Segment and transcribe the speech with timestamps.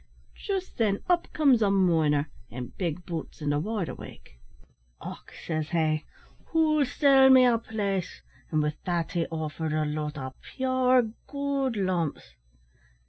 [0.33, 4.39] Just then up comes a miner, in big boots and a wide awake.
[4.99, 6.05] "`Och,' says he,
[6.47, 11.75] `who'll sell me a place?' and with that he offered a lot o' pure goold
[11.75, 12.33] lumps.